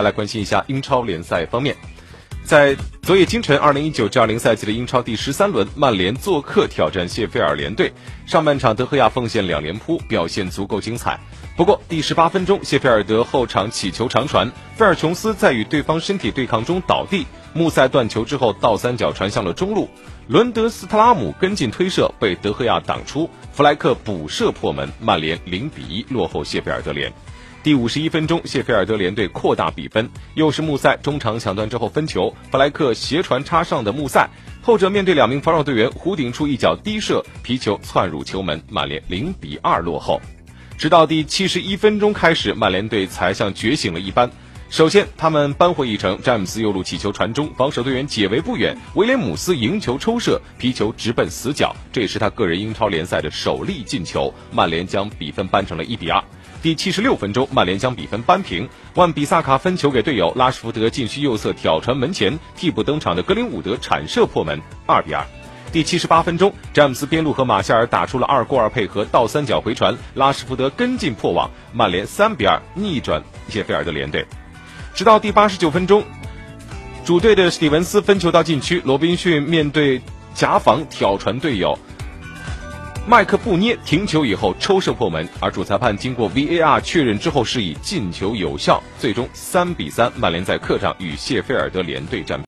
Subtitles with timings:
[0.00, 1.76] 再来关心一下英超联赛方面。
[2.42, 7.92] 在昨夜今晨，二零一九至二零赛季的英超第十三轮，曼联做客挑战谢菲尔联队。
[8.24, 11.20] 上半场，德赫亚奉献两连扑，表现足够精彩。
[11.54, 19.86] 不过，第十八分钟，谢菲尔德后场起球长传，菲尔琼斯在与对方身体对抗中倒地，穆塞断球之后倒三角传向了中路，
[20.28, 27.12] 伦德斯特拉姆跟进推射被德赫亚挡出，弗莱克补射破门，曼联零比一落后谢菲尔德联。
[27.62, 34.26] 第五十一分钟，谢菲尔德联队扩大比分，又是穆塞中场抢断之后分球，弗莱克斜传插上的穆塞，
[34.62, 40.22] 后者面对两名防守队员，弧顶处一脚低射，皮球窜入球门，曼联零比二落后。
[40.78, 44.30] 直到第七十一分钟开始，曼联队才像觉醒了一般。
[44.70, 54.32] 首先，他们扳回一城，詹姆斯右路起球传中，防守队员解围不远，威廉姆斯迎球抽射，皮球直奔死角，这也是他个人英超联赛的首粒进球。
[54.50, 56.24] 曼联将比分扳成了一比二。
[56.62, 58.68] 第七十六分钟，曼联将比分扳平。
[58.94, 65.24] 万比萨卡分球给队友，拉什福德禁区右侧挑传门前，替补登场的格林伍德铲射破门，二比二。
[65.72, 74.26] 第七十八分钟，詹姆斯边路和马夏尔打出了二过二配合倒三角回传，拉什福德跟进破网，曼联三比二逆转谢菲尔德联队。
[74.94, 76.04] 直到第八十九分钟，
[77.06, 80.02] 主队的史蒂文斯分球到禁区，罗宾逊面对
[80.34, 81.78] 夹防挑传队友。
[83.10, 92.38] 麦克布涅停球以后抽射破门，而主裁判经过 VAR 确认之后示意进球有效，最终三比三，曼联在客场与谢菲尔德联队战。